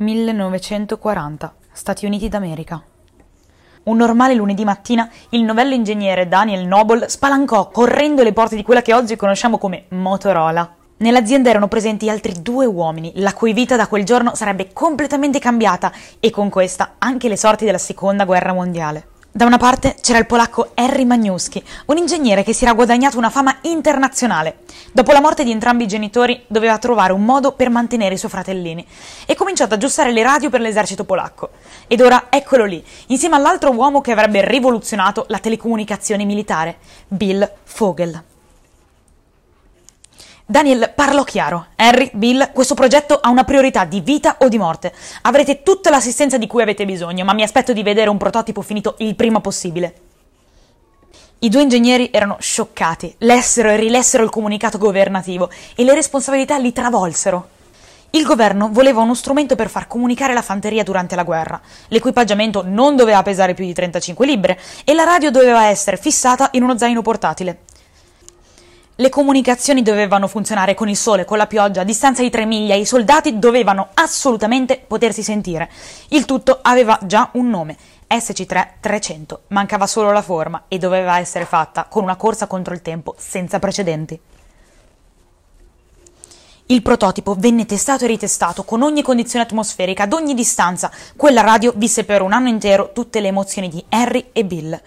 1940, 0.00 1.54
Stati 1.72 2.06
Uniti 2.06 2.30
d'America. 2.30 2.82
Un 3.82 3.96
normale 3.98 4.32
lunedì 4.32 4.64
mattina, 4.64 5.06
il 5.30 5.42
novello 5.42 5.74
ingegnere 5.74 6.26
Daniel 6.26 6.66
Noble 6.66 7.10
spalancò 7.10 7.68
correndo 7.68 8.22
le 8.22 8.32
porte 8.32 8.56
di 8.56 8.62
quella 8.62 8.80
che 8.80 8.94
oggi 8.94 9.16
conosciamo 9.16 9.58
come 9.58 9.84
Motorola. 9.88 10.74
Nell'azienda 10.96 11.50
erano 11.50 11.68
presenti 11.68 12.08
altri 12.08 12.40
due 12.40 12.64
uomini, 12.64 13.12
la 13.16 13.34
cui 13.34 13.52
vita 13.52 13.76
da 13.76 13.88
quel 13.88 14.04
giorno 14.04 14.34
sarebbe 14.34 14.72
completamente 14.72 15.38
cambiata 15.38 15.92
e 16.18 16.30
con 16.30 16.48
questa 16.48 16.94
anche 16.96 17.28
le 17.28 17.36
sorti 17.36 17.66
della 17.66 17.76
seconda 17.76 18.24
guerra 18.24 18.54
mondiale. 18.54 19.09
Da 19.32 19.46
una 19.46 19.58
parte 19.58 19.94
c'era 20.00 20.18
il 20.18 20.26
polacco 20.26 20.72
Harry 20.74 21.04
Magnuski, 21.04 21.62
un 21.86 21.96
ingegnere 21.96 22.42
che 22.42 22.52
si 22.52 22.64
era 22.64 22.72
guadagnato 22.72 23.16
una 23.16 23.30
fama 23.30 23.58
internazionale. 23.62 24.62
Dopo 24.90 25.12
la 25.12 25.20
morte 25.20 25.44
di 25.44 25.52
entrambi 25.52 25.84
i 25.84 25.86
genitori 25.86 26.42
doveva 26.48 26.78
trovare 26.78 27.12
un 27.12 27.24
modo 27.24 27.52
per 27.52 27.70
mantenere 27.70 28.14
i 28.14 28.18
suoi 28.18 28.30
fratellini 28.32 28.84
e 29.26 29.36
cominciò 29.36 29.64
ad 29.64 29.72
aggiustare 29.72 30.10
le 30.10 30.24
radio 30.24 30.50
per 30.50 30.60
l'esercito 30.60 31.04
polacco. 31.04 31.50
Ed 31.86 32.00
ora 32.00 32.26
eccolo 32.28 32.64
lì, 32.64 32.84
insieme 33.06 33.36
all'altro 33.36 33.70
uomo 33.70 34.00
che 34.00 34.10
avrebbe 34.10 34.44
rivoluzionato 34.44 35.26
la 35.28 35.38
telecomunicazione 35.38 36.24
militare, 36.24 36.78
Bill 37.06 37.48
Fogel. 37.62 38.29
Daniel 40.50 40.90
parlò 40.92 41.22
chiaro. 41.22 41.66
Harry, 41.76 42.10
Bill, 42.12 42.50
questo 42.52 42.74
progetto 42.74 43.20
ha 43.20 43.30
una 43.30 43.44
priorità 43.44 43.84
di 43.84 44.00
vita 44.00 44.34
o 44.40 44.48
di 44.48 44.58
morte. 44.58 44.92
Avrete 45.22 45.62
tutta 45.62 45.90
l'assistenza 45.90 46.38
di 46.38 46.48
cui 46.48 46.60
avete 46.60 46.84
bisogno, 46.84 47.24
ma 47.24 47.34
mi 47.34 47.44
aspetto 47.44 47.72
di 47.72 47.84
vedere 47.84 48.10
un 48.10 48.16
prototipo 48.16 48.60
finito 48.60 48.96
il 48.98 49.14
prima 49.14 49.40
possibile. 49.40 49.94
I 51.38 51.48
due 51.48 51.62
ingegneri 51.62 52.10
erano 52.12 52.36
scioccati, 52.40 53.14
lessero 53.18 53.68
e 53.70 53.76
rilessero 53.76 54.24
il 54.24 54.30
comunicato 54.30 54.76
governativo 54.76 55.48
e 55.76 55.84
le 55.84 55.94
responsabilità 55.94 56.58
li 56.58 56.72
travolsero. 56.72 57.48
Il 58.10 58.24
governo 58.24 58.70
voleva 58.72 59.02
uno 59.02 59.14
strumento 59.14 59.54
per 59.54 59.68
far 59.68 59.86
comunicare 59.86 60.34
la 60.34 60.42
fanteria 60.42 60.82
durante 60.82 61.14
la 61.14 61.22
guerra. 61.22 61.60
L'equipaggiamento 61.90 62.64
non 62.66 62.96
doveva 62.96 63.22
pesare 63.22 63.54
più 63.54 63.64
di 63.64 63.72
35 63.72 64.26
libbre 64.26 64.58
e 64.82 64.94
la 64.94 65.04
radio 65.04 65.30
doveva 65.30 65.66
essere 65.66 65.96
fissata 65.96 66.48
in 66.54 66.64
uno 66.64 66.76
zaino 66.76 67.02
portatile. 67.02 67.60
Le 69.00 69.08
comunicazioni 69.08 69.80
dovevano 69.80 70.26
funzionare 70.26 70.74
con 70.74 70.86
il 70.86 70.96
sole, 70.96 71.24
con 71.24 71.38
la 71.38 71.46
pioggia, 71.46 71.80
a 71.80 71.84
distanza 71.84 72.20
di 72.20 72.28
tre 72.28 72.44
miglia, 72.44 72.74
i 72.74 72.84
soldati 72.84 73.38
dovevano 73.38 73.88
assolutamente 73.94 74.78
potersi 74.86 75.22
sentire. 75.22 75.70
Il 76.08 76.26
tutto 76.26 76.58
aveva 76.60 76.98
già 77.04 77.30
un 77.32 77.48
nome, 77.48 77.78
SC3-300, 78.06 79.38
mancava 79.48 79.86
solo 79.86 80.12
la 80.12 80.20
forma 80.20 80.64
e 80.68 80.76
doveva 80.76 81.18
essere 81.18 81.46
fatta 81.46 81.84
con 81.84 82.02
una 82.02 82.16
corsa 82.16 82.46
contro 82.46 82.74
il 82.74 82.82
tempo 82.82 83.14
senza 83.16 83.58
precedenti. 83.58 84.20
Il 86.66 86.82
prototipo 86.82 87.34
venne 87.38 87.64
testato 87.64 88.04
e 88.04 88.08
ritestato 88.08 88.64
con 88.64 88.82
ogni 88.82 89.00
condizione 89.00 89.46
atmosferica, 89.46 90.02
ad 90.02 90.12
ogni 90.12 90.34
distanza. 90.34 90.90
Quella 91.16 91.40
radio 91.40 91.72
visse 91.74 92.04
per 92.04 92.20
un 92.20 92.34
anno 92.34 92.48
intero 92.48 92.90
tutte 92.92 93.20
le 93.20 93.28
emozioni 93.28 93.70
di 93.70 93.82
Harry 93.88 94.28
e 94.32 94.44
Bill 94.44 94.78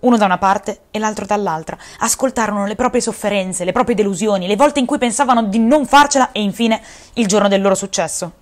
uno 0.00 0.16
da 0.16 0.24
una 0.24 0.38
parte 0.38 0.82
e 0.90 0.98
l'altro 0.98 1.26
dall'altra, 1.26 1.76
ascoltarono 1.98 2.66
le 2.66 2.74
proprie 2.74 3.00
sofferenze, 3.00 3.64
le 3.64 3.72
proprie 3.72 3.94
delusioni, 3.94 4.46
le 4.46 4.56
volte 4.56 4.80
in 4.80 4.86
cui 4.86 4.98
pensavano 4.98 5.44
di 5.44 5.58
non 5.58 5.86
farcela 5.86 6.32
e 6.32 6.40
infine 6.42 6.80
il 7.14 7.26
giorno 7.26 7.48
del 7.48 7.60
loro 7.60 7.74
successo. 7.74 8.32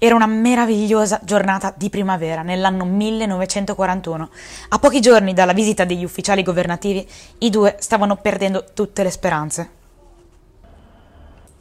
Era 0.00 0.14
una 0.14 0.26
meravigliosa 0.26 1.18
giornata 1.24 1.74
di 1.76 1.90
primavera 1.90 2.42
nell'anno 2.42 2.84
1941. 2.84 4.30
A 4.68 4.78
pochi 4.78 5.00
giorni 5.00 5.34
dalla 5.34 5.52
visita 5.52 5.84
degli 5.84 6.04
ufficiali 6.04 6.44
governativi, 6.44 7.04
i 7.38 7.50
due 7.50 7.74
stavano 7.80 8.14
perdendo 8.14 8.64
tutte 8.74 9.02
le 9.02 9.10
speranze. 9.10 9.77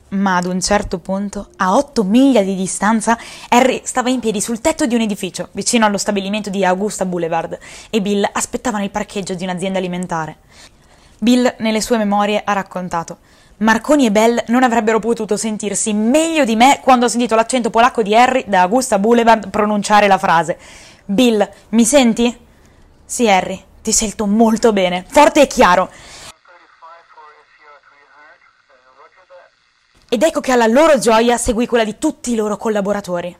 Ma 0.09 0.37
ad 0.37 0.45
un 0.45 0.61
certo 0.61 0.99
punto, 0.99 1.49
a 1.57 1.75
otto 1.75 2.03
miglia 2.03 2.41
di 2.41 2.55
distanza, 2.55 3.17
Harry 3.49 3.81
stava 3.83 4.09
in 4.09 4.19
piedi 4.19 4.39
sul 4.39 4.61
tetto 4.61 4.85
di 4.85 4.95
un 4.95 5.01
edificio, 5.01 5.49
vicino 5.51 5.85
allo 5.85 5.97
stabilimento 5.97 6.49
di 6.49 6.63
Augusta 6.63 7.05
Boulevard, 7.05 7.57
e 7.89 8.01
Bill 8.01 8.27
aspettava 8.31 8.77
nel 8.77 8.89
parcheggio 8.89 9.33
di 9.33 9.43
un'azienda 9.43 9.79
alimentare. 9.79 10.37
Bill, 11.19 11.55
nelle 11.59 11.81
sue 11.81 11.97
memorie, 11.97 12.41
ha 12.43 12.53
raccontato 12.53 13.17
Marconi 13.57 14.05
e 14.05 14.11
Bell 14.11 14.43
non 14.47 14.61
avrebbero 14.61 14.99
potuto 14.99 15.35
sentirsi 15.35 15.91
meglio 15.91 16.45
di 16.45 16.55
me 16.55 16.79
quando 16.83 17.05
ho 17.05 17.09
sentito 17.09 17.33
l'accento 17.33 17.71
polacco 17.71 18.03
di 18.03 18.15
Harry 18.15 18.43
da 18.45 18.61
Augusta 18.61 18.99
Boulevard 18.99 19.49
pronunciare 19.49 20.05
la 20.05 20.19
frase 20.19 20.59
Bill, 21.03 21.49
mi 21.69 21.83
senti? 21.83 22.37
Sì, 23.03 23.27
Harry, 23.27 23.59
ti 23.81 23.91
sento 23.93 24.27
molto 24.27 24.73
bene, 24.73 25.05
forte 25.07 25.41
e 25.41 25.47
chiaro. 25.47 25.89
Ed 30.09 30.23
ecco 30.23 30.39
che 30.39 30.53
alla 30.53 30.67
loro 30.67 30.97
gioia 30.99 31.37
seguì 31.37 31.65
quella 31.65 31.83
di 31.83 31.97
tutti 31.97 32.31
i 32.31 32.35
loro 32.35 32.55
collaboratori. 32.55 33.37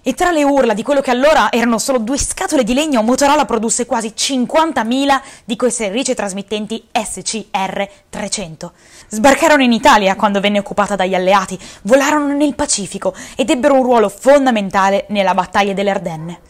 E 0.00 0.14
tra 0.14 0.30
le 0.30 0.44
urla 0.44 0.74
di 0.74 0.84
quello 0.84 1.00
che 1.00 1.10
allora 1.10 1.50
erano 1.50 1.76
solo 1.78 1.98
due 1.98 2.16
scatole 2.16 2.62
di 2.62 2.72
legno, 2.72 3.02
Motorola 3.02 3.44
produsse 3.44 3.84
quasi 3.84 4.12
50.000 4.16 5.20
di 5.44 5.56
queste 5.56 5.88
ricetrasmittenti 5.88 6.86
SCR-300. 6.92 8.70
Sbarcarono 9.08 9.64
in 9.64 9.72
Italia 9.72 10.14
quando 10.14 10.40
venne 10.40 10.60
occupata 10.60 10.94
dagli 10.94 11.16
alleati, 11.16 11.58
volarono 11.82 12.32
nel 12.32 12.54
Pacifico 12.54 13.12
ed 13.34 13.50
ebbero 13.50 13.74
un 13.74 13.82
ruolo 13.82 14.08
fondamentale 14.08 15.06
nella 15.08 15.34
battaglia 15.34 15.74
delle 15.74 15.90
Ardenne. 15.90 16.40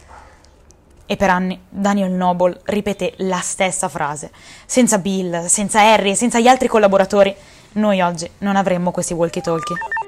E 1.07 1.17
per 1.17 1.31
anni 1.31 1.59
Daniel 1.67 2.11
Noble 2.11 2.61
ripeté 2.65 3.15
la 3.17 3.39
stessa 3.39 3.89
frase. 3.89 4.31
Senza 4.67 4.99
Bill, 4.99 5.47
senza 5.47 5.81
Harry 5.81 6.11
e 6.11 6.15
senza 6.15 6.39
gli 6.39 6.47
altri 6.47 6.67
collaboratori, 6.67 7.35
noi 7.73 8.01
oggi 8.01 8.29
non 8.39 8.55
avremmo 8.55 8.91
questi 8.91 9.13
walkie-talkie. 9.13 9.98